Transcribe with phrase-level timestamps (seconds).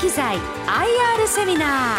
[0.00, 1.98] 機材 IR セミナ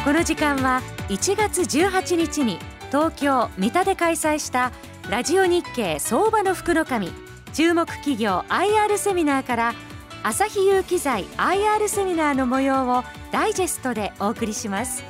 [0.00, 0.04] ー。
[0.04, 2.60] この時間は1月18日に
[2.92, 4.70] 東京三田で開催した
[5.10, 7.10] ラジオ日経相場の福の神
[7.52, 9.74] 注目企業 IR セミナーから
[10.22, 13.02] 朝日有機材 IR セミナーの模様を
[13.32, 15.02] ダイジェストでお送りします。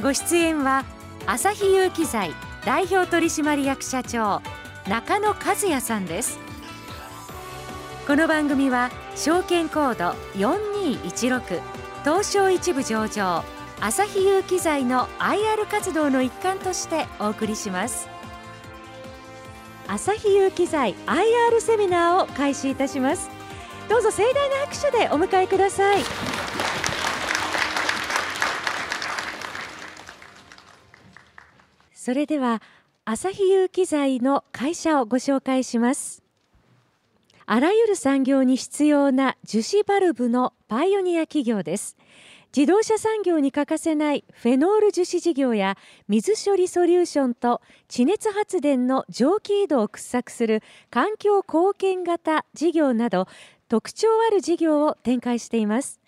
[0.00, 0.84] ご出演は
[1.26, 2.30] 朝日有機材
[2.64, 4.40] 代表取締役社長
[4.88, 5.36] 中野和
[5.68, 6.43] 也さんです。
[8.06, 11.62] この番組は証券コード4216
[12.04, 13.42] 東証一部上場
[13.80, 18.06] 朝日有機材の IR 活動の一環としてお送りします。
[19.88, 23.30] 朝日有機材 IR セミナーを開始いたします。
[23.88, 26.02] どうぞ盛大な拍手でお迎えください。
[31.94, 32.60] それでは
[33.06, 36.23] 朝日有機材の会社をご紹介します。
[37.46, 41.96] あらゆる産業に必要な樹脂バルブのパイオニア企業です。
[42.56, 45.76] 自動車産業に欠かせないフェノール樹脂事業や
[46.08, 53.26] 水処理ソリューションと地熱発電の蒸気移動を掘削する環境貢献型事業など
[53.68, 56.00] 特徴ある事業を展開しています。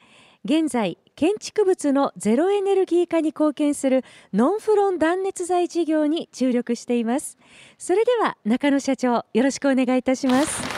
[0.45, 7.37] 現在建築物のゼロエネルギー化に貢献するノンフロン断熱材事業に注力しています。
[7.77, 10.76] それでは中野社長よろしくお願いいたします。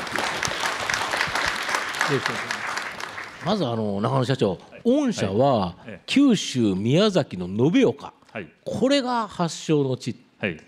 [3.45, 10.61] まずあの中野社長、御社は九州宮崎の延岡、はい、これが発祥の地、はい、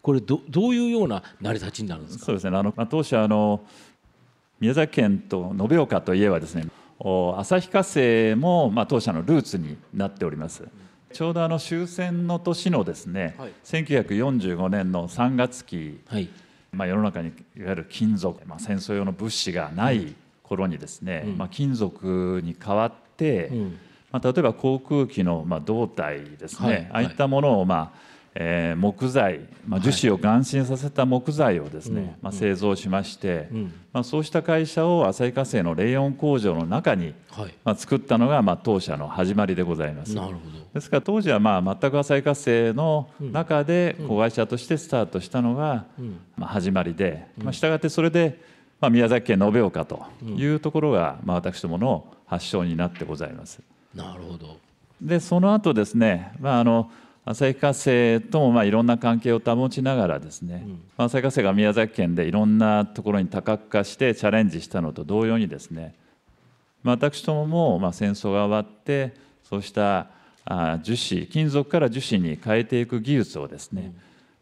[0.00, 2.24] これどどういうような成り立ちになるんですか？
[2.26, 2.56] そうですね。
[2.56, 3.60] あの、まあ、当初あの
[4.58, 6.66] 宮崎県と延岡といえばですね
[6.98, 10.64] 旭化成も、まあ、当社のルーツになっております。
[11.12, 16.28] ちょうどあの終戦の年のですね、はい、1945年の3月期、はい、
[16.72, 23.78] まあ、世の中にいわゆる金属、まあ、戦争用の物資がない頃にですね、うん、まあ、金属に代わって、うん、
[24.12, 40.14] まあ、例えば航空機のまあ胴体ですね、はい、ああいったものをまあえー、木材、まあ、樹脂を眼心させた木材をですね、はい、まあ、製造しまして、うん、まあ、そうした会社を旭化成のレイオン工場の中に、はい、まあ、作ったのが、まあ、当社の始まりでございます。
[40.14, 48.40] なるほどですから当時は、まあ、全く旭化成の中で子会社としてスタートしたのが、うん、まあ、始まりで、まあ、したがってそれで、
[48.80, 53.60] まあ、宮崎県延岡というところが、まあ、私どもの発祥になってございます。
[53.94, 54.56] なるほど。
[55.02, 56.90] でその後ですね、まああの
[57.24, 65.94] 旭化成ともまあいろんな関係を保ちながらですね、うん、旭化成が宮崎県でいろんなところに多角化してチャレンジしたのと同様にですね
[66.82, 69.14] 私どももまあ戦争が終わって
[69.44, 70.06] そうした
[70.82, 73.94] 樹脂金属から樹脂に変えていく技術をですね、うん、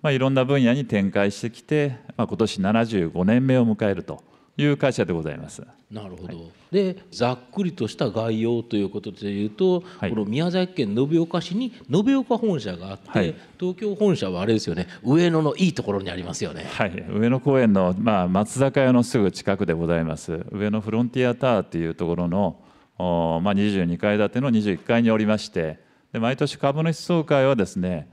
[0.03, 4.23] まあ、いろんな分野に展開してきて、まあ、今年75年目を迎えると
[4.57, 5.63] いう会社でございます。
[5.91, 16.67] なるほど、はい、でざっくりとした概要ということでいうと、はい、この宮崎県延岡市に延岡本社があって、はい、東京本社はあれですよね上野のいいところにありますよね。
[16.73, 20.45] はい、上野公園の、まあ、松坂屋のすぐ近くでございます。
[20.51, 22.61] 上野フロンティアタワーっていうところの
[22.99, 25.79] お、まあ、22階建ての21階におりまして
[26.19, 28.09] で毎年株主総会はですね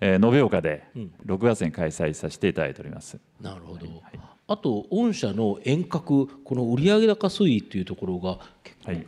[0.00, 0.84] えー、延岡で
[1.26, 3.18] 6月に開催させていただいております。
[3.40, 4.20] うん、なるほど、はい。
[4.46, 8.38] あと御社の遠隔この売上高推移というところが
[8.84, 9.04] はい。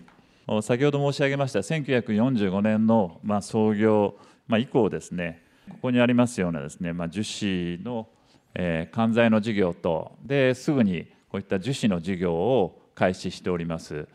[0.63, 4.17] 先ほど申し上げました1945年のまあ創業、
[4.49, 8.09] まあ、以降ですねここにありますようなですね、まあ、樹脂の、
[8.57, 14.09] えー、関材の事業とですぐにこういった樹脂の事業を開始しております。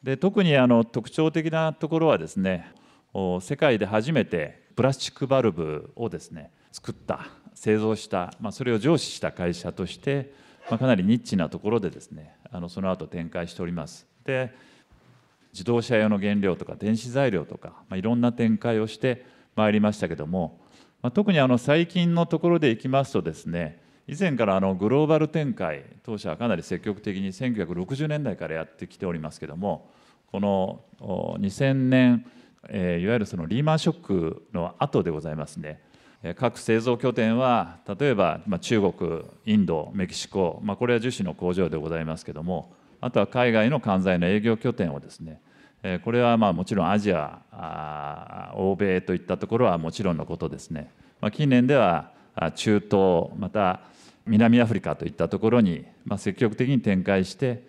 [0.00, 2.72] で特にあの特徴的なところはですね
[3.40, 10.32] 世界で初めてプラスチックバルブをですね作った製造した、まあ、それを上司した会社として
[10.70, 14.06] まあ、かなりニッチなところでですねあのその後展開しております。
[14.24, 14.52] で
[15.52, 19.26] 自動車用の原料とか電子材料とか、まあ、いろんな展開をして
[19.56, 20.60] まいりましたけども、
[21.02, 29.90] まあ、特にあの最近のところでいきますとですね以前からあのグローバル展開当社はかなり積極的に1960年代からやってきておりますけども
[30.30, 32.24] この2000年、
[32.68, 35.80] えー、いわゆるそのリーマンショックの後でございますね。
[36.36, 45.40] 各製造拠点は例えば中国インドメキシコ、まあ、これは樹脂の工場でございますけどもあとは海外の関西の営業拠点をですね
[46.04, 50.90] これはまあもちろんアジア欧米といったところはもちろんのことですね、
[51.22, 52.10] まあ、近年では
[52.54, 53.80] 中東また
[54.26, 55.86] 南アフリカといったところに
[56.18, 57.62] 積極的に展開して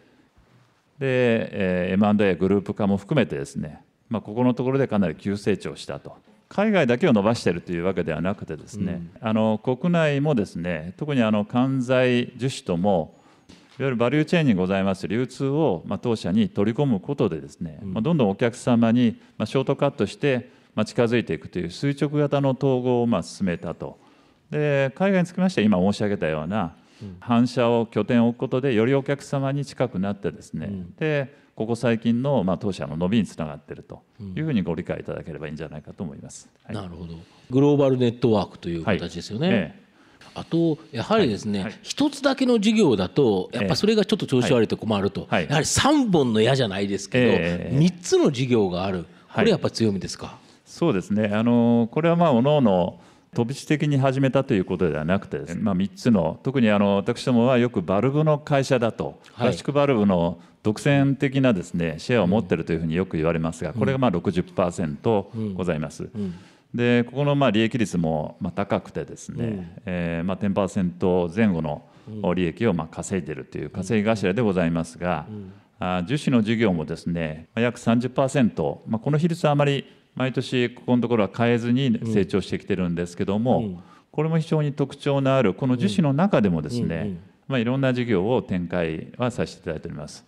[1.00, 3.82] で M&A グループ化も含めてですね、
[4.12, 6.16] まあ、ここのところでかなり急成長したと。
[6.50, 13.16] 海外だけを伸ばしているというわけではなくてですね、うん、あの国内もですね特にあの関西樹脂とも
[13.80, 23.98] いわゆるバリューチェーンにございます流通を、まあ、当社に取り込むことでですね、まあ、どんどんお客様に、まあ、ショートカットして、まあ、近づいていくという垂直型の統合をまあ進めたと。
[24.50, 26.76] で海外につきましては今申し上げたような
[27.20, 34.02] 反射を拠点を置くことでよりお客様に近くなってですね、うん、でここ最近のまあ当社の伸びにつながっていると
[34.36, 36.50] いうふうにご理解いただければいいんじゃないかと思います。
[36.64, 37.16] はい、なるほど。
[37.50, 39.48] グローバルネットワークという形ですよね。
[39.48, 39.58] はい。
[39.58, 39.82] ええ
[40.34, 41.80] あとやはりですね、はい。
[41.82, 49.06] 一つだけの事業だとやっぱそれがちょっと調子悪いと困ると、はい、やはり3本の矢じゃないですけど、えー、3つの事業がある。
[49.34, 51.32] これやっぱ強みですか、そうですね。
[51.34, 53.00] あのこれはまあおのおの
[53.34, 66.10] 飛び地的に始めたということではなくてですね、まあ、3つの特にあの私どもはよくバルブの会社だと、プラスチックバルブの独占的なですねシェアを持っているというふうによく言われますがこれがまあ60%ございます。
[66.74, 71.84] でここのまあ利益率もまあ高くてですね、うん、えー、まあ10%前後の
[72.34, 79.86] 利益をまあ稼いでいるという稼ぎ頭でございますが、うん、樹脂の事業もですね約30%、まあ、この比率はあまり
[80.16, 87.18] 毎年ここのところは変えずに成長してきてるんですけども、うん、これも非常に特徴のあるこの樹脂の中でもですね、
[87.48, 90.26] まあ、いろんな事業を展開はさせていただいております。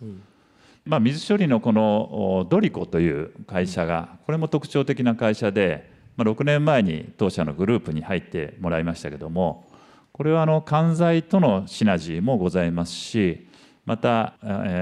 [0.86, 9.66] まあ、水処理のこのドリコという会社がこれも特徴的な会社で、まあ、6年前に当社のグループに入ってもらいましたけども
[10.12, 13.48] これはあの関材とのシナジーもございますし
[13.86, 14.34] また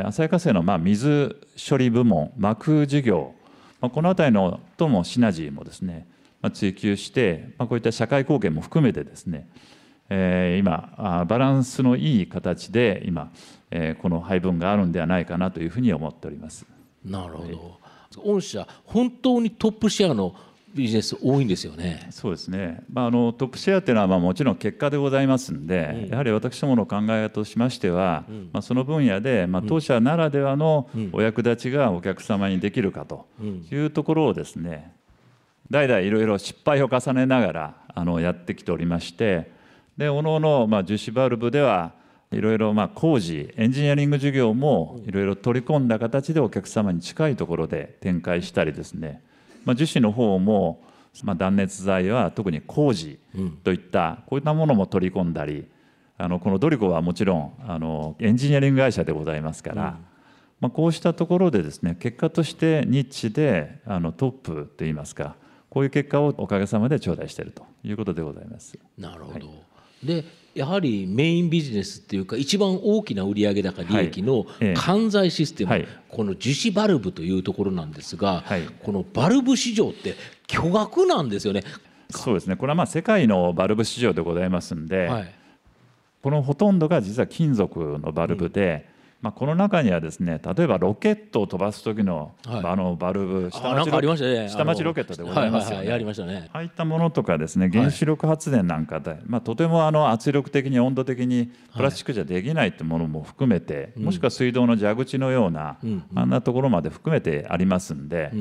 [0.06, 1.36] 旭化成のまあ水
[1.68, 3.32] 処理部門膜事業
[3.82, 6.06] まあ、この辺りのともシナジーもですね、
[6.40, 9.48] まあ、追求して、まあ、こういった社会貢献も含めてですね、
[10.08, 13.32] えー、今バランスのいい形で今、
[13.72, 16.64] えー、この配分があるんではないかなというふうに思っております。
[17.04, 20.36] なるほど、御社本当にトップシェアの
[20.74, 22.08] ビジネス多いんですよね。
[22.10, 22.82] そうですね。
[22.90, 33.26] まああのトップシェアっていうのはまあもちろん結果でございますんで、うん、やはり私どもの考え方としましては、うん、まあその分野でまあ当社ならではのお役立ちがお客様にできるかと
[33.70, 34.94] いうところをですね、
[35.70, 39.50] 代々いろいろ失敗を重ねながらあのやってきておりまして、
[39.96, 41.92] でおのおのまあ樹脂バルブでは
[42.30, 49.22] いろいろまあ工事エンジニアリング事業もいろいろ取り込んだ形でお客様に近いところで展開したりですね。
[49.64, 50.82] まあ、樹脂の方も、
[51.22, 53.18] まあ、断熱材は特に工事
[53.64, 55.66] といったこういったものも取り込んだり
[56.18, 60.04] あのこのドリコはもちろんあのエンジニアリング会社でございますから、うん、
[60.60, 65.36] まあ、こうしたところでですね結果としてニッチであのトップといいますか
[65.68, 68.78] こういう結果をおかげさまで頂戴しているということでございます。
[68.98, 69.52] なるほど、は
[70.04, 70.24] い、で
[70.54, 80.14] やはりメインビジネスっていうか一番大きな売上高利益の関西システム、はい、この樹脂バルブというところなんですが、はい、このバルブ市場って
[80.46, 81.62] 巨額なんですよね。
[82.10, 82.56] そうですね。
[82.56, 85.34] これはまあ世界のバルブ市場でございますんで、はい、
[86.22, 88.91] このほとんどが実は金属のバルブで、
[89.22, 95.88] まあ、この中にはですね例えばロケットを飛ばす時の,、あのバルブ下町ロ,、ね、下町ロケットでございますよね。
[95.88, 96.50] やりましたね。
[96.52, 105.78] ああいったものとかですね原子力発電なんかで、まあ、とてもあの圧力的に温度的にプラスチックじゃできないってものも含めて、もしくは水道の蛇口のような、
[106.16, 108.32] あんなところまで含めてありますんで。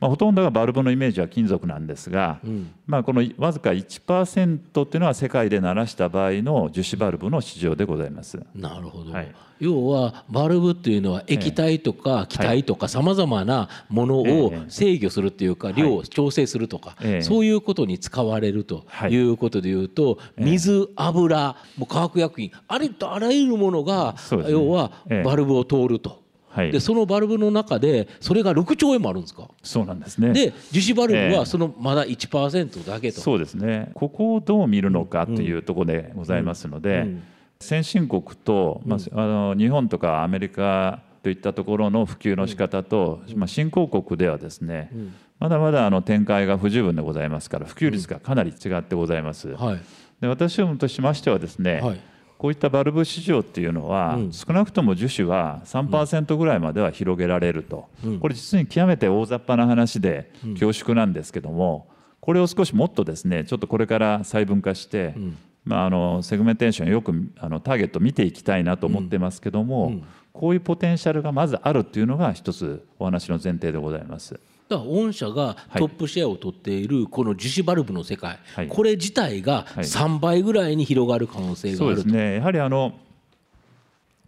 [0.00, 8.38] まあ、ほとんどがバルブのイメージは金属なんですが、うん、まあ、このわずか1%っていうのは世界で鳴らした場合の樹脂バルブの市場でございます。
[8.54, 19.18] なるほど、はい、要はバルブっていうのは液体とか気体とかさまざまなものを制御するっていうか量を調整するとか、そういうことに使われるとい。
[19.28, 24.14] うことでいうと水油もう化学薬品ありとあらゆるものが
[24.48, 24.92] 要は
[25.24, 26.27] バルブを通ると。
[26.58, 29.48] はい、でそのバルブの中でそれが6兆円もあるんですか？
[29.62, 30.32] そうなんですね。
[30.32, 33.90] で樹脂バルブはそのまだ1%だけと、えー、そうですね。
[33.94, 37.08] ここをどう見るのかというところでございますので、うん。
[37.08, 37.22] うん、
[37.60, 44.90] 先進国と、まあ、あの日本とかアメリカといったところの普及の仕方と、まあ、新興国ではですね、
[45.38, 49.48] まだまだあの展開が不十分でございますから普及率がかなり違ってございます。
[49.48, 49.80] はい、
[50.20, 52.00] で私どもとしましてはですね、はい
[52.38, 61.90] こういったバルブ市場っていうのは、うん、少なくとも樹脂は3%ぐらいまでは広げられると、うん、これ実に極めて大雑把な話で恐縮なんですけども、
[62.20, 65.16] これを少しもっとですねちょっとこれから細分化して、
[65.64, 70.00] まあ、あのセグメンテーションよくあのターゲット見ていきたいなと思ってますけども、
[70.32, 74.38] こういうポテンシャルがまずあるっていうのが一つお話の前提でございます。
[74.68, 82.34] だから御社がトップシェアを取っているこの樹脂バルブの世界、はい、これ自体が3倍ぐらいに広がる可能性があると、そうですね。
[82.36, 82.92] やはりあの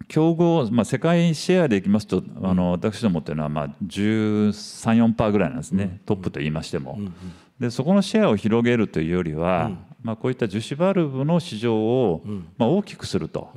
[0.09, 7.15] 競合、まあ、世界シェアでいきますと、あの私どもっていうのはまあ1314%ぐらいなんですね、うん、トップと言いましても、うんうん、
[7.61, 12.23] でそこのシェアを広げるというよりは、うん、まあ、こういった樹脂バルブの市場を、
[12.57, 13.51] まあ、大きくすると。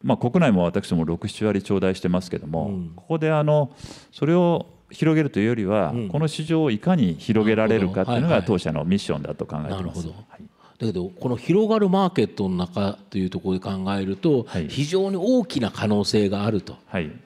[0.00, 3.72] まあ、国内も私ども67割頂戴してますけども、ここであの
[4.12, 10.06] それを広げるというよりは、この市場をいかに広げられるかというのが当社のミッションだと考えています。
[10.06, 16.76] はいだけどこの広がるマーケットの中というところで考えると、はい、非常に大きな可能性があると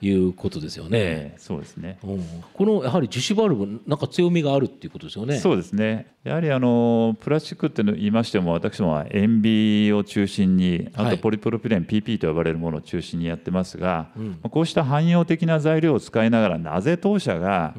[0.01, 0.11] い。
[0.13, 0.99] うことですよね。
[0.99, 5.39] はいえー、そうですね、うん、このやはり樹脂バルブなんか強みがあるっていうことですよね。
[5.39, 6.13] そうですね。
[6.25, 17.75] やはりあのプラスチックって言いましても私どもは塩ビを中心にあとポリプロピレン PP と呼ばれるものを中心にやってますが、うん、こうした汎用的な材料を使いながらなぜ当社が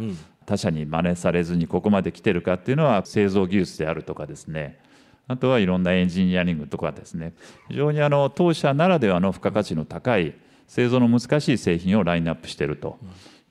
[0.45, 4.77] 他社に真似されずにここまで来てるかっていうのは製造技術であるとかですね
[5.27, 7.33] あとはいろんなエンジニアリングとかですね
[7.69, 10.33] 非常にあの当社ならではの付加価値の高い
[10.67, 12.97] 製造の難しい製品をラインナップしていると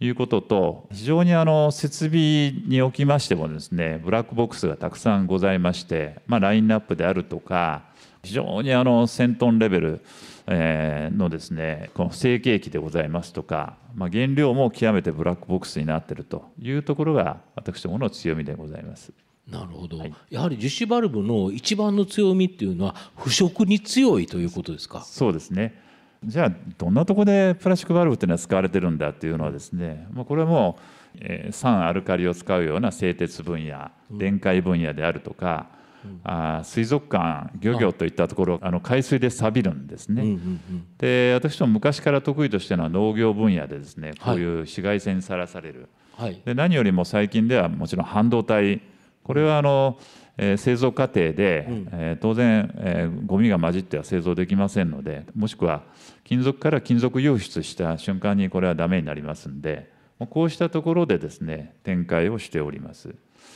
[0.00, 7.84] いうことと非常にあの設備におきましてもですねブラックボックスがたくさんございまして、まあ、ラインナップであるとか
[8.22, 10.00] 非常にあの1000トンレベル
[10.46, 19.12] のですねこの成形機でございますとか、まあ、原料も極めてブラックボックスになっているというところが私どもの強みでございます。
[19.50, 25.02] なるほど、はい、やはり樹脂バルブの一番の強みっていうのは腐食に強いということですか？
[25.02, 25.80] そうですね。
[26.24, 30.78] じゃあどんなところでプラスチックバルブっていうのは使われてるんだっていうのはですね、まあ、これはも
[31.16, 35.66] う、えー、酸アルカリを使うような製鉄分野電解分野であるとか、
[36.04, 40.38] うん、あ水族館漁業といったところあの海水で錆びるんですね、うんうんう
[40.74, 48.80] ん、で私も昔から得意としてのは農業分野でですねこういう紫外線にさらされる、はい、で何よりも最近ではもちろん半導体
[49.24, 49.98] これはあの、
[50.36, 55.82] えー、製造過程で、うん、えー、当然、えー、ゴミが混じっては製造できませんのでもしくは
[56.24, 59.90] 金属から金属輸出した瞬間にこれはダメになりますんで
[60.30, 63.14] こうしたところでですね展開をしております。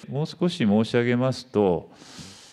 [0.08, 1.90] もう少し申し上げますと、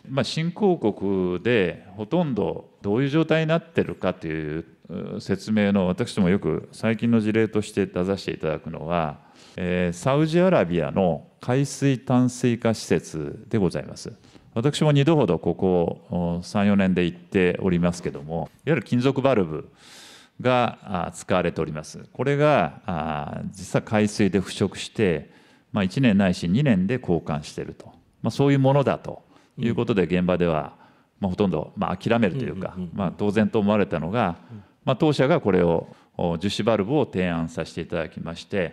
[0.07, 4.65] まあ、新興国でほとんどどういう状態になってるかという
[5.19, 9.19] 説明の私どもよく最近の事例として出させていただくのは、
[9.55, 14.13] えー、サウジアラビアの海水淡水化施設でございます。
[14.53, 19.69] 私も2度ほどここ34年で行っておりますけどもいわゆる金属バルブ
[20.39, 22.05] が使われております。
[22.13, 25.31] これが実は海水で腐食して、
[25.73, 27.87] まあ、1年ないし2年で交換していると、
[28.21, 29.21] まあ、そういうものだと
[29.57, 30.77] いうことで現場では、
[31.19, 34.37] まあ、ほとんど、まあ、諦めるというか、まあ、当然と思われたのが、
[34.85, 35.87] まあ、当社がこれを
[36.39, 38.71] 樹脂バルブを提案させていただきまして、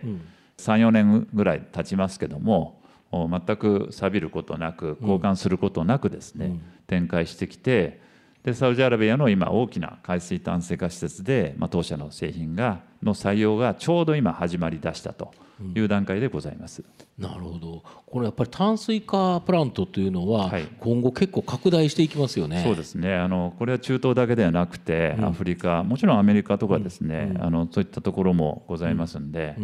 [0.61, 7.99] 34年ぐらい経ちますけども全く錆びることなく交換することなくですね、うん、展開してきて
[8.43, 15.31] でサウジアラビアの今大きな海水淡水化施設で、まあ、当社の製品がの採用がちょうど今始まりだしたと
[15.75, 16.83] いう段階でございます。
[17.19, 17.83] うん、なるほど。
[18.07, 22.63] これやっぱり淡水化プラントというのは今後結構拡大していきますよね。
[22.63, 23.15] そうですね。
[23.15, 29.55] あのこれは中東だけではなくて、アフリカもちろんアメリカとかですね、あのそういったところもございますんで。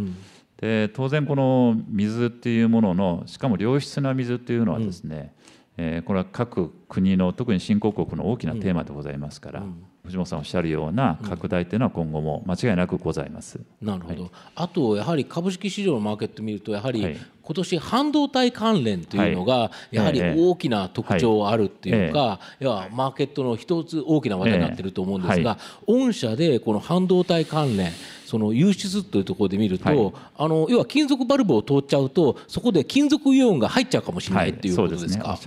[0.58, 5.34] で当然この水っていうもののしかも良質な水っていうのはですね、
[5.78, 13.60] うん、えー、これは各国の特に新興国の大きなテーマでございますから、うん、藤本さんおっしゃるような拡大というのは今後も間違いなくございます。
[13.80, 27.92] なるほど、はい、あとやはり株式市場のマーケット見るとやはり、今年半導体関連というのがやはり大きな特徴あるっていうか、要はマーケットの一つ大きな話題になってると思うんですが、御社でこの半導体関連
[28.28, 35.38] その輸出というところで見ると、はい、あの要は金属バルブを通っちゃうとそこで金属イオンが入っちゃうかもしれないっていうことですか？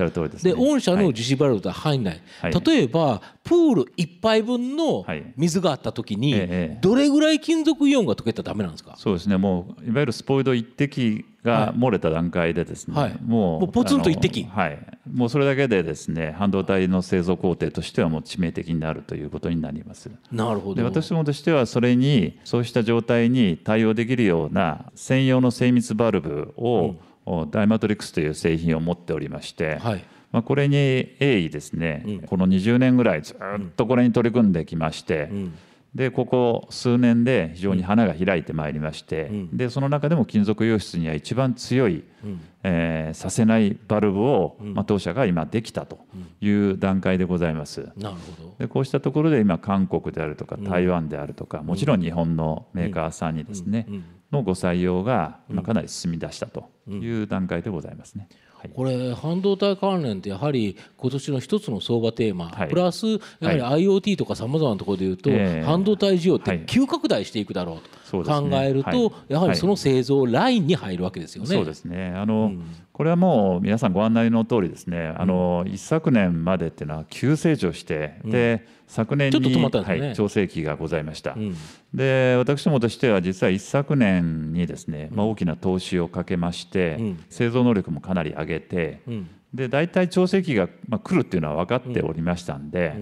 [0.42, 2.20] で、御社の樹脂バルブとは入んない、
[2.66, 5.04] 例えばプール1杯分の
[5.36, 6.40] 水があった時に、
[6.80, 8.94] どれぐらい金属イオンが溶けたらダメなんですか？
[8.96, 9.36] そうですね。
[9.38, 14.44] もういわゆるスポイド一滴が漏れた段階でですね、はい、もうもうポツンと一滴？
[14.44, 14.78] はい。
[15.12, 20.08] もうそれだけでですね半導体の製造工程としてはもう致命的になるということになります。
[20.30, 20.76] なるほど。
[20.76, 26.94] で私どもとしてはそれにそうした状態に対応できるような専用の精密バルブを、
[27.26, 30.76] うん、ダイマトリックスという製品を持っておりまして、はいまあ、これに
[31.18, 33.36] 鋭意ですね、うん、この20年ぐらいずっ
[33.76, 35.54] とこれに取り組んできまして、うん。
[35.94, 45.98] でここ数年で非常に花が開いてまいりまして、うん、でその中でも金属溶出には一番強い、うん、えー、させないバルブを、うん、まあ、当社が今できたと
[46.40, 47.88] いう段階でございます。
[47.96, 48.54] なるほど。
[48.58, 53.86] でこうしたところで今韓国であるとか台湾であるとか、もちろん日本のメーカーさんにですね、
[54.30, 58.28] のご採用がかなり進み出したという段階でございますね。
[58.60, 63.06] はい、これ半導体関連ってやはり今年の一つの相場テーマ、はい、プラス
[63.40, 65.30] やはり IoT とかさまざまなところでいうと、
[65.64, 71.48] 半導体需要って急拡大していくだろうと考えると、やはりその製造ラインに入るわけですよね。
[71.48, 72.12] そうですね。
[72.16, 72.62] あの、うん、
[72.92, 75.14] これはもう皆さんご案内の通りですね。
[75.16, 81.56] あの、一昨年までっていうのは急成長して、で昨年に、ね、はい、調整期がございました、うん、
[81.94, 92.96] で私どもとしては実は一昨年にですね、まあ、大きな投資をかけまして、うん、製造能力もかなり上げて、うん、で大体調整期が、まあ、来るっていうのは分かっておりましたんで、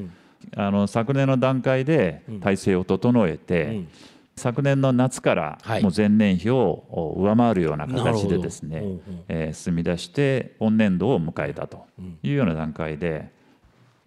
[0.56, 3.84] あの昨年の段階で体制を整えて、
[4.38, 11.86] 昨年の夏からもう前年比を上回るような形でですね、はいえー、進み出して本年度を迎えたと
[12.22, 13.36] いうような段階で。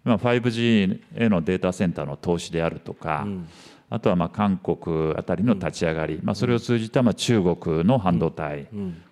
[0.04, 3.48] まあ、5G へのデータセンターの投資であるとか、うん、
[3.88, 8.68] あとはまあ韓国あたりの立ち上がり、まあ、それを通じたまあ中国の半導体、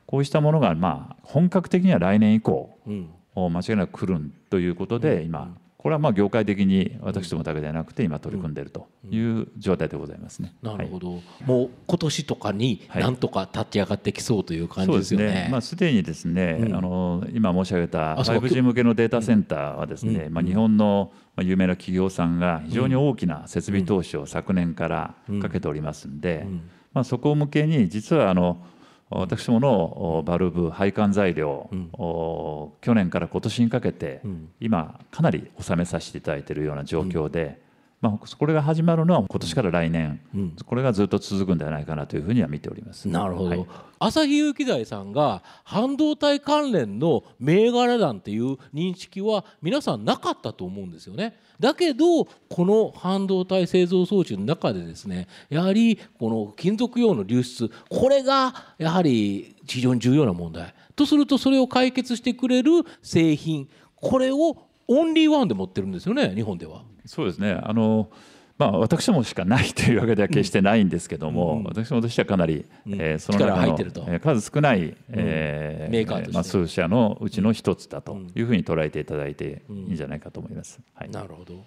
[0.06, 2.76] こうしたものがまあ本格的には来年以降、
[3.36, 10.52] 間違いなく来るということで今これはまあ業界的に私どもだけではなくて今取り組んでいるという状態でございますね。
[10.62, 15.26] なるほど、はい、もう今年とかになんとか立ち上がってきそうという感じですよね。
[15.26, 15.49] はい、ね。
[15.50, 26.46] まあ、すでにですね、うん、あの今申し上げた 5G 向けのデータセンターはですね、うん、まあ、日本の有名な企業さんが非常に大きな設備投資を昨年からかけておりますんで、
[26.92, 28.62] まあ、そこ向けに実はあの
[29.11, 31.90] 私どものバルブ配管材料、うん、
[32.81, 34.23] 去年から今年にかけて、
[34.61, 37.61] 今かなり納めさせていただいているような状況で、
[38.00, 43.07] まあ、これが始まるのは今年から来年、うん、これがずっと続くんではないかなというふうには見ております。
[43.09, 43.66] なるほど、はい、
[43.99, 51.37] 朝日有機材さんが半導体関連の銘柄団っていう認識は皆さんなかったと思うんですよね。
[51.61, 62.71] だけどこの半導体製造装置の中でですねやはりこの金属用の流出これがやはり非常に重要な問題とするとそれを解決してくれる
[63.02, 64.57] 製品これを
[64.88, 66.83] オンリーワンで持ってるんですよね日本では。
[67.11, 67.59] そうですね。
[67.61, 68.09] あの
[68.57, 80.79] まあ、私どもしかないというわけでは決してないんですけども、うん、私どもとしてはかなり、うん、えー、その中の数少ない、うん、えー、メーカーとして、まあ、数社のうちの一つだというふうに捉えていただいていいんじゃないかと思います。
[80.95, 81.64] はい、なるほど。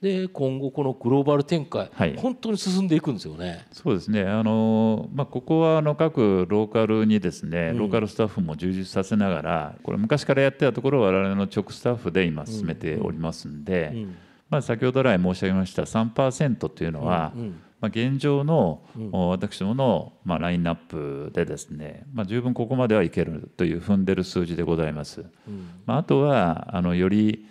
[0.00, 3.66] で今後このグローバル展開、はい、本当に進んでいくんですよね。
[3.72, 4.22] そうですね。
[4.22, 13.90] あのまあここはあの各ローカルにですね、ローカルスタッフも充実させながら、これ昔からやってたところを我々の直スタッフで今進めておりますんで。
[13.92, 13.98] うん。
[13.98, 14.16] うん
[14.50, 17.32] まあ、先ほど来申し上げました3%というのは、
[17.80, 25.24] まあ、現状の、うん、私どもの、まあ、ラインナップでですね、まあ、十分ここまではいけるという踏んでる数字でございます。
[25.46, 27.46] うん、まあ、あとはあのより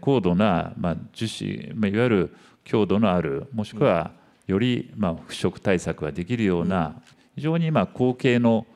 [0.00, 4.12] 高度な、まあ、樹脂、まあ、いわゆる強度のあるもしくは
[4.46, 7.00] より、まあ、腐食対策ができるような、
[7.36, 8.66] 非常にまあ後継の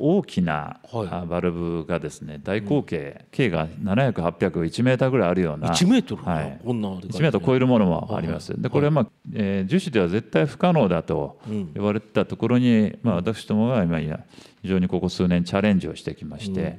[0.00, 0.80] 大きな
[1.28, 8.60] バルブがですね大口径、径が700801メーターぐらいあるような1メートル、はい、こんな1メートル超えるものもあります。
[8.60, 11.38] でこれはまあ、えー、樹脂では絶対不可能だと
[11.74, 13.98] 言われてたところに、まあ、私どもは今
[14.62, 16.78] 非常にここ数年チャレンジをしてきまして。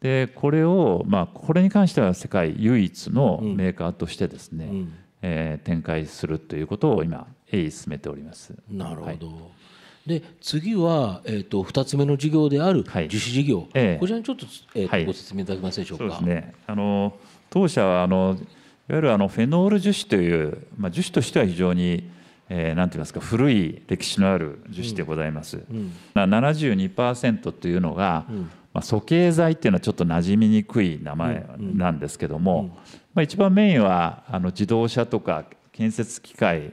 [0.00, 8.54] でこれを、まあ、これに関しては世界唯一のメーカーとしてですね、うん、えー、展開するということを今鋭意進めております。
[8.70, 9.57] なるほど、はい
[10.06, 13.96] で次は、えーと、2つ目の事業である樹脂事業、はいえ。
[14.00, 16.04] こちらにちょっと,、えーと、はい、ご説明いただけますでしょうか？
[16.04, 17.14] そうですね、あの
[17.50, 22.10] 当社はあのいわゆるあのフェノール樹脂という、まあ、樹脂としては非常に、
[22.48, 25.58] えー、なんて言いますか古い歴史のある樹脂でございます。
[25.70, 25.76] うん。
[25.76, 32.78] うん、72%というのが、うん、まあ、素形剤っていうのはちょっと馴染みにくい名前なんですけども、
[33.12, 36.72] まあ、一番メインはあの自動車とか建設機械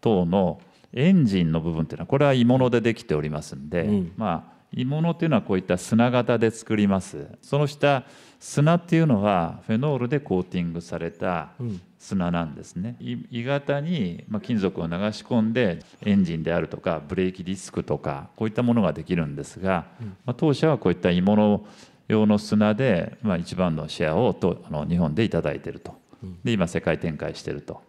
[0.00, 0.60] 等の
[0.92, 7.26] エンジンの部分っていうのはこれは鋳物でできておりますんで、うん、まあ鋳物っていうのはこういった砂型で作ります。
[7.42, 8.04] その下
[8.38, 11.50] 砂っていうのはフェノールでコーティングされた
[11.98, 21.66] 砂なんですね、うん、鋳型に金属を流し込んでエンジンであるとかブレーキディスクとかこういったものができるんですが、うん、まあ、当社はこういった鋳物
[22.08, 26.00] 用の砂で、まあ、一番のシェアをとあの日本で頂いていると。
[26.44, 27.80] で今世界展開していると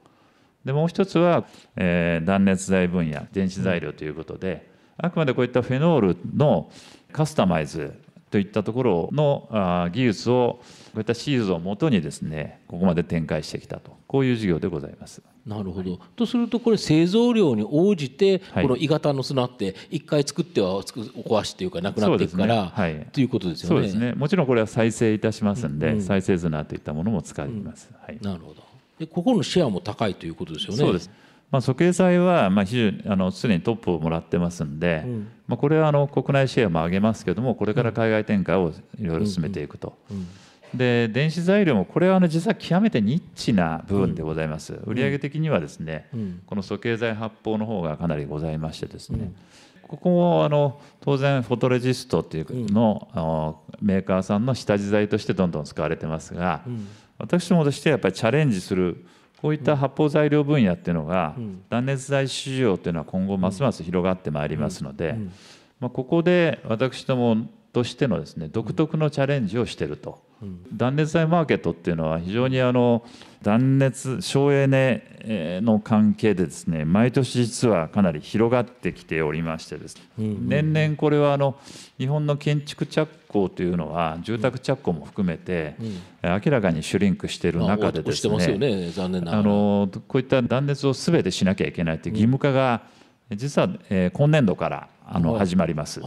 [0.66, 1.46] でもう一つは、
[1.76, 6.70] えー、断熱材分野電子材料ということで、あくまでこういったフェノールの
[7.12, 14.00] カスタマイズといったところのあ技術をこういったシーズンをもとにですねここまで展開してきたと。
[14.08, 15.22] こういう事業でございます。
[15.46, 23.76] なるほど、とするとこれ製造量に応じてこの鋳型の砂って一回作っては壊しっていうかなくなっていくから、ねはい、ということですよね。
[23.76, 24.14] そうですね。
[24.14, 27.90] もちろんこれは再生いたしますんで、うん、再生砂といったものも使います。
[27.90, 28.71] うん、はい、なるほど
[29.02, 30.78] でここのシェアも高いということですよね。
[30.78, 31.10] そうです。
[31.50, 39.98] まあ、素形剤はまあ非常にあのすでにトップをもらってますんで、うん、まあ、これはあの国内シェアも上げますけどもこれから海外展開をいろいろ進めていくと。
[40.74, 46.08] で電子材料もこれはあの実は極めてニッチな部分でございます、売上的にはですね、
[46.46, 49.34] この素形剤発泡の方がかなりございましてですね、
[49.82, 56.62] ここもあの当然フォトレジストっていうの、メーカーさんの下地材としてどんどん使われてますが、
[57.22, 59.06] 私どもとしてはやっぱりチャレンジする
[59.42, 61.36] こういった発泡材料分野っていうのが、
[61.70, 65.16] 断熱材市場っていうのは今後ますます広がってまいりますので、
[65.80, 70.31] まあ、ここで私どもとしてのですね独特のチャレンジをしていると。
[70.74, 73.04] 断熱材マーケットっていうのは非常にあの
[73.44, 81.56] 断熱省エネの関係でですね毎年実はかなり広がってきておりましてですね、年々これはあの
[81.98, 85.76] 日本の建築着工というのは住宅着工も含めて
[86.24, 88.34] 明らかにシュリンクしている中でですね
[89.32, 92.82] あのこういった断熱を全てしなきゃいけないという義務化が
[93.32, 93.70] 実は
[94.12, 96.02] 今年度からあの始まります。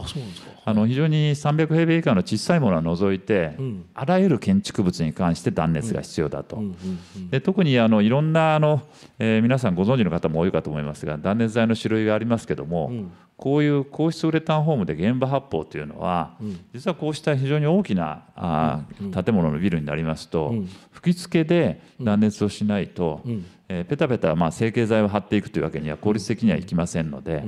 [0.65, 3.55] あの非常に300平米以下の小さいものは除いて、
[3.93, 6.59] あらゆる建築物に関して断熱が必要だと。
[7.29, 8.81] で特にあのいろんなあの、
[9.19, 12.91] えー、皆さんご存知の方も多いかと思いますが断熱材の種類がありますけども、
[13.37, 16.35] こういう高湿ウレタンホームで現場発泡というのは、
[16.73, 18.81] 実はこうした非常に大きなあ
[19.23, 20.55] 建物のビルになりますと、
[20.91, 23.21] 吹き付けで断熱をしないと、
[23.69, 27.43] えー、ペタペタまあ成形剤を貼っていくというわけには効率的にはいきませんので。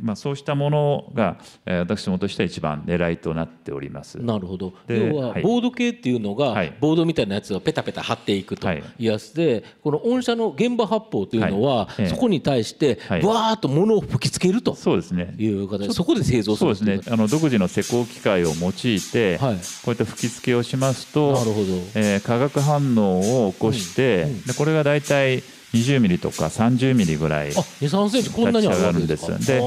[0.00, 4.18] まあ、そうしたものが、えー、私どもとしては一番狙いとなっております。
[4.22, 4.72] なるほど。
[4.88, 8.70] 要はボード系っていうのが、はい、ボードみたいなやつをペタペタ貼っていくと。
[8.72, 8.78] い。
[8.78, 14.74] うやつで、はい、この御社の現場発泡というのは、はい、そこに対してぶわーっと物を吹きつけると。
[14.74, 15.34] そうですね。
[15.38, 15.88] いう形。
[15.88, 17.12] でそこで製造するそうですね。
[17.12, 19.46] あの独自の施工機械を用いて、こ
[19.88, 24.30] ういった吹き付けをしますとなるほど、えー、化学反応を起こして、うん。
[24.30, 29.60] うん、でこれが大体20ミリとか30ミリぐらい立ち上がるんですで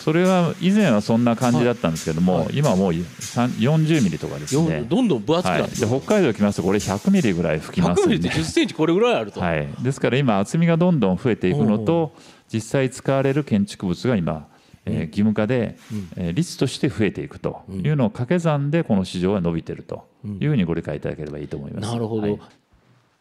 [0.00, 4.86] それは以前はそんな感じだったんですけども、はい、今はもう40ミリとかですね。
[4.88, 8.16] どんどん分厚くなって、はい、で北海道来ますとこれ100ミリぐらい吹きますんで。
[8.16, 12.14] 100ミリって10センチこれぐらいあると、はい、ですから今厚みがどんどん増えていくのと
[12.50, 14.48] 実際使われる建築物が今
[14.86, 15.76] えー、義務化で、
[16.16, 21.88] えー、率として増えていくというのを掛け算でこの市場は伸びているというふうにご理解いただければいいと思います。
[21.88, 22.40] なるほど、はい、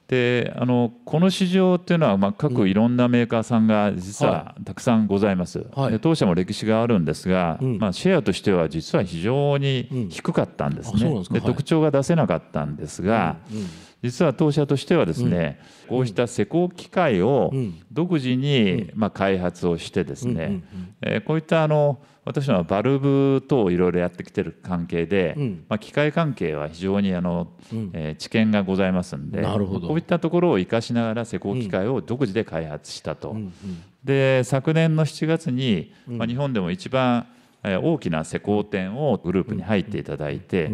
[0.09, 13.67] であのこの市場っていうのは、まあ、各いろんなメーカーさんが実はたくさんございます、はい、で当社も歴史があるんですが、うん、まあ、シェアとしては実は非常に低かったんですね、うん、で特徴が出せなかったんですが、うん
[14.01, 17.51] 実は当社としてはですね、うん、こうした施工機械を
[17.91, 20.63] 独自にまあ開発をしてですね、
[21.01, 33.31] えこういったあの私はバルブ等をいろいろやってきてる関係で、うん、まあ、機械関係は非常にあの、うん、えー、知見がございますんでこういったところを生かしながら施工機械を独自で開発したと。
[33.31, 33.51] うん、
[34.03, 37.25] で昨年の7月に、まあ、日本でも一番
[37.63, 40.71] 大きな施工店をグループに入っていただいて、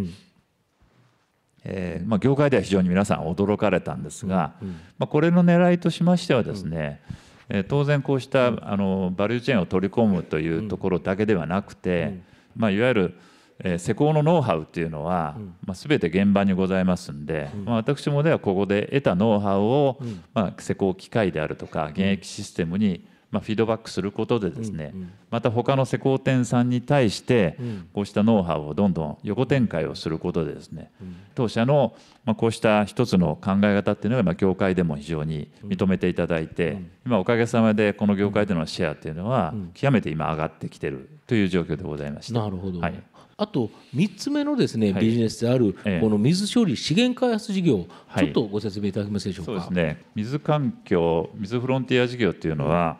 [1.65, 4.53] えーまあ、業界では非常に皆さん驚かれたんですが、
[4.97, 7.01] まあ、これの狙いとしましてはですね、
[7.49, 12.19] えー、当然こうしたあのバリューチェーンを取り込むというところだけではなくて、
[12.55, 13.15] まあ、いわゆる
[13.59, 19.97] えー、施工のノウハウっていうのは、まあ、全て現場にございますんで、まあ、私もではここで得たノウハウを、
[20.33, 27.57] まあ、施工機械であるとか現役システムにまあ、フィードバックすることでですね、うんうん、また他の施工店さんに対して
[27.93, 42.39] こうしたノウハウをどんどん横展開をすることでですね、うん、当社のまあこうした一つの考え方っていうのがまあ業界でも非常に認めていただいて、今おかげさまでこの業界でのシェアっていうのは極めて今上がってきてるという状況でございました。
[42.39, 43.03] なるほど、はい
[43.37, 47.85] あと3つ目のですね、ビジネスであるこの水処理資源開発事業、
[48.17, 49.51] ちょっとご説明いただけますでしょうか？
[49.51, 50.05] そうですね。
[50.15, 52.97] 水環境水フロンティア事業っていうのは、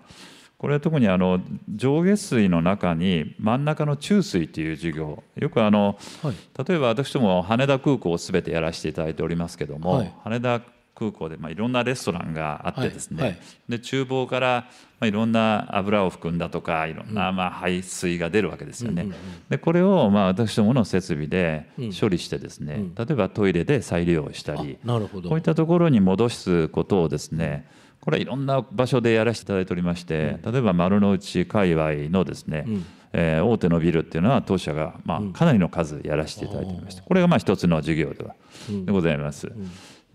[0.57, 1.39] これは特にあの
[1.73, 5.23] 上下水の中に真ん中の中水という事業。
[5.35, 6.35] よくあの、はい、
[6.67, 10.61] 例えば私ども羽田空港を全てやらせていただいておりますけども、はい、羽田
[10.95, 14.67] 空港でまあいろんなレストランがあってですね、はいはい、で厨房から
[14.99, 19.07] まあいろんな油を含んだとかいろんなまあ排水が出るわけですよね。
[19.49, 27.67] でこれをまあ私どもの設備で処理してですね、例えばトイレで再利用したりこういったところに戻すことをですね
[27.99, 32.65] これはいろんな場所でやらせていただいておりまして、例えば丸の内界隈のですね、
[33.11, 38.35] えー、大手のビルっていうのは当社がまあかなりの数やらせていただいておりましてこれがまあ一つの事業では
[38.69, 39.51] でございます。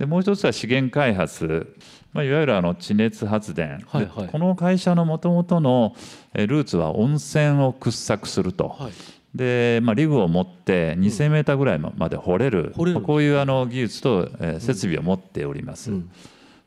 [0.00, 1.76] でもう一つは資源開発、
[2.14, 5.94] まあ、いわゆるあの地熱発電、はいはい、この会社のもともとの
[6.32, 8.70] ルーツは温泉を掘削すると。
[8.70, 8.92] はい。
[9.34, 15.90] で、まあ、リグを持って2000メーターぐらいまで掘れる、うん、こういうあの技術と、えー、設備を持っております。
[15.90, 15.96] うん。
[15.98, 16.10] うん。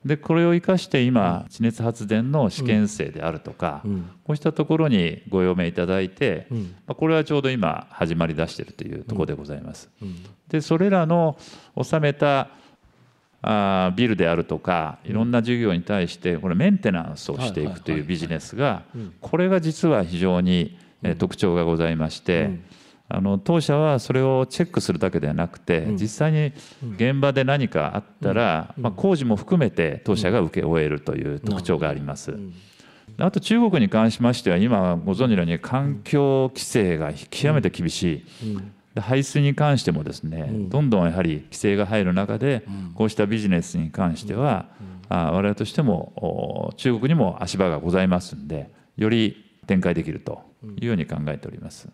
[0.06, 9.89] でこれを生かして今地熱発電の試験生であるとか、うん、こうしたところにご用命いただいて、うん、まあ、これはちょうど今始まりだしているというところでございます。
[10.04, 11.39] うん、でそれらの
[11.82, 12.50] 収めた
[13.43, 18.84] あビルであるとかいろんな事業に対してこれメンテナンスをしていくというビジネスが
[19.21, 20.77] これが実は非常に
[21.19, 22.60] 特徴がございまして。
[23.10, 26.51] あの当社はそれをチェックするだけではなくて、実際に
[26.95, 32.39] 現場で何かあったら、まあ、工事も含めて当社が請け負えるという特徴があります。
[33.17, 38.25] あと中国に関しましては今ご存知のように環境規制が極めて厳しい。
[38.99, 42.63] 排水に関してもですね、どんどんやはり規制が入る中で、
[42.95, 44.67] こうしたビジネスに関しては、
[45.10, 50.41] あ我々としても中国にも足場がございますんでより展開できると
[50.79, 51.89] いうように考えております。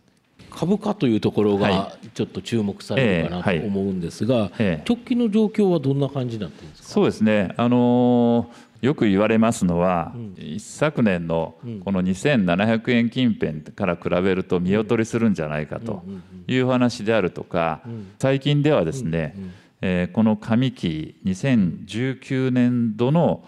[0.50, 4.52] 株価というところがちょっと注目されるかなと思うんですが、
[4.88, 6.90] 直近の状況はどんな感じになってるんですか？
[6.90, 16.04] そうですね、あのー、よく言われますのは、うん、一昨年のこの2700円近辺から比べると見劣りするんじゃないかと
[16.48, 17.82] いう話であるとか、
[18.20, 19.36] 最近ではですね、
[19.82, 23.44] えー、この上期2019年度の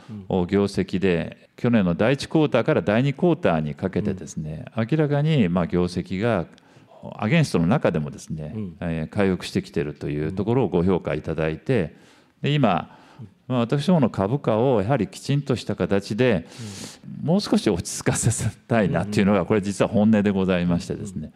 [0.48, 6.46] 業績で去年の第1クォーターから第2クォーターにかけてですね、明らかにまあ業績が
[7.18, 11.96] アゲンストの中でもですね、うん、えー、回復してきているというところをご評価いただいて
[12.42, 12.98] で今、
[13.48, 16.48] まあ、私どもの株価をやはりきちんとした形で、
[17.22, 21.32] もう少し落ち着かせたいなっていうのがこれ実は本音でございましてですね、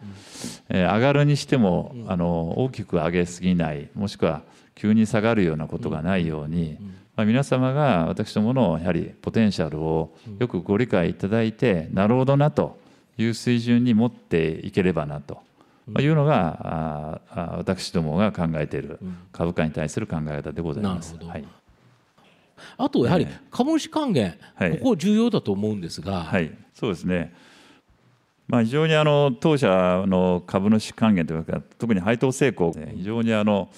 [0.70, 4.44] えー、上がるにしてもあの大きく上げすぎないもしくは
[4.76, 6.78] 急に下がるようなことがないように、
[7.16, 12.78] まあ、皆様が私どものやはりポテンシャルをよくご理解いただいてなるほどなと
[13.18, 15.40] いう水準に持っていければなと。
[15.88, 19.00] まあ、いうのがあ私どもが考えている
[19.32, 21.16] 株価に対する考え方でございます。
[21.18, 21.46] はい、
[22.78, 27.34] あとやはり株主還元、はい、ここ重要だと思うんですが、はい、そうですね。
[28.48, 33.70] まあ、非常にあの当社の株主還元というか特に配当成功非常にあの、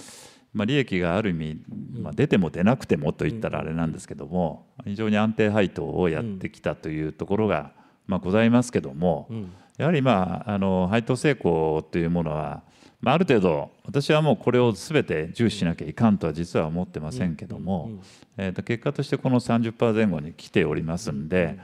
[0.53, 1.61] まあ、利益がある意味、
[1.93, 7.71] まあ、出ても出なくてもといったらあれなんですけども非常に安定配当をやってきたというところが、
[8.07, 9.29] まあ、ございますけども、
[9.77, 12.63] やはりまああの配当成功というものは、
[12.99, 17.91] まあ、ある程度私はもうこれを全て重視しなきゃいかんとは実は思ってませんけども、
[18.37, 21.59] えー、と結果としてこの30%前後に来ておりますんで、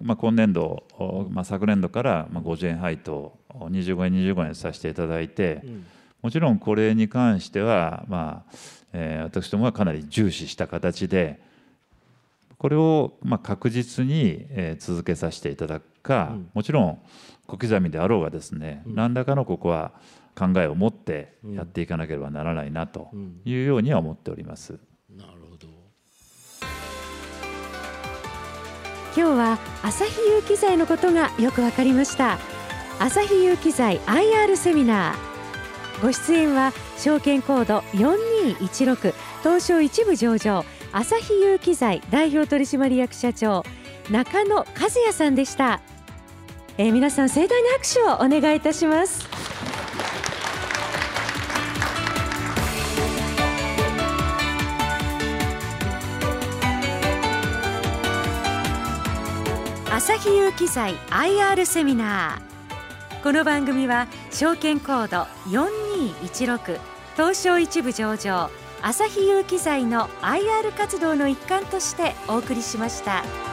[0.00, 0.84] まあ、今年度、
[1.30, 5.62] まあ、昨年度から50円配当25円25円させていただいて、
[6.20, 8.56] もちろんこれに関しては、まあ
[8.92, 11.40] えー、私どもはかなり重視した形で
[12.58, 14.46] これをまあ確実に
[14.78, 16.98] 続けさせていただくか、もちろん
[17.46, 19.92] 小刻みであろうがですね、うん、何らかのここは
[20.34, 23.10] 考えを持ってやっていかなければならないなと
[23.44, 24.78] いうようには思っております。
[25.14, 25.68] なるほど。
[29.14, 32.38] 今日は朝日有機材のことがよくわかりました。
[32.98, 36.02] 朝日有機材 IR セミナー。
[36.02, 40.64] ご出演は証券コード4216東証一部上場。
[40.92, 43.64] 朝日有機材代表取締役社長。
[44.10, 45.80] 中野和也さんでした。
[46.78, 49.28] えー、皆さん盛大な拍手をお願いいたします
[60.04, 66.80] 朝日有機材 IR セミナーこの番組は証券コード4216
[67.14, 68.50] 東証一部上場
[68.82, 73.51] 朝日有機材の IR 活動の一環としてお送りしました。